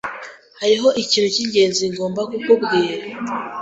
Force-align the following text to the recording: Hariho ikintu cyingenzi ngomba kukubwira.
Hariho 0.61 0.87
ikintu 1.01 1.27
cyingenzi 1.35 1.83
ngomba 1.93 2.21
kukubwira. 2.31 2.93